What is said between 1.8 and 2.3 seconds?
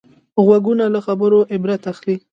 اخلي